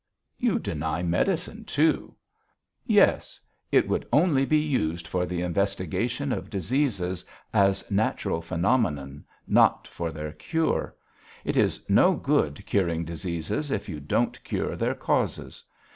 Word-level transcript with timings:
"You 0.39 0.57
deny 0.57 1.03
medicine 1.03 1.63
too." 1.63 2.15
"Yes. 2.87 3.39
It 3.71 3.85
should 3.87 4.07
only 4.11 4.47
be 4.47 4.57
used 4.57 5.05
for 5.07 5.27
the 5.27 5.43
investigation 5.43 6.31
of 6.31 6.49
diseases, 6.49 7.23
as 7.53 7.85
natural 7.91 8.41
phenomenon, 8.41 9.25
not 9.47 9.87
for 9.87 10.11
their 10.11 10.31
cure. 10.31 10.95
It 11.45 11.55
is 11.55 11.87
no 11.87 12.15
good 12.15 12.65
curing 12.65 13.05
diseases 13.05 13.69
if 13.69 13.87
you 13.87 13.99
don't 13.99 14.43
cure 14.43 14.75
their 14.75 14.95
causes. 14.95 15.63